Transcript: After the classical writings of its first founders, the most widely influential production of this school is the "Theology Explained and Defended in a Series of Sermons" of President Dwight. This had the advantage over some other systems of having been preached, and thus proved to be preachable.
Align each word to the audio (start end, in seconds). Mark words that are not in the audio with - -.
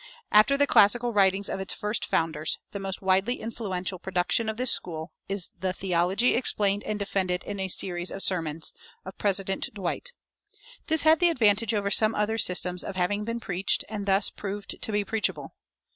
After 0.31 0.57
the 0.57 0.65
classical 0.65 1.13
writings 1.13 1.47
of 1.47 1.59
its 1.59 1.75
first 1.75 2.05
founders, 2.07 2.57
the 2.71 2.79
most 2.79 3.03
widely 3.03 3.39
influential 3.39 3.99
production 3.99 4.49
of 4.49 4.57
this 4.57 4.71
school 4.71 5.11
is 5.29 5.51
the 5.59 5.73
"Theology 5.73 6.33
Explained 6.33 6.83
and 6.85 6.97
Defended 6.97 7.43
in 7.43 7.59
a 7.59 7.67
Series 7.67 8.09
of 8.09 8.23
Sermons" 8.23 8.73
of 9.05 9.15
President 9.19 9.69
Dwight. 9.75 10.11
This 10.87 11.03
had 11.03 11.19
the 11.19 11.29
advantage 11.29 11.75
over 11.75 11.91
some 11.91 12.15
other 12.15 12.39
systems 12.39 12.83
of 12.83 12.95
having 12.95 13.23
been 13.25 13.39
preached, 13.39 13.85
and 13.89 14.07
thus 14.07 14.31
proved 14.31 14.81
to 14.81 14.91
be 14.91 15.05
preachable. 15.05 15.53